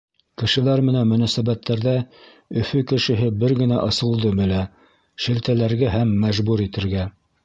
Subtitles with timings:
[0.41, 1.91] Кешеләр менән мөнәсәбәттәрҙә
[2.61, 4.63] Өфө кешеһе бер генә ысулды белә—
[5.27, 7.05] шелтәләргә һәм мәжбүр итергә!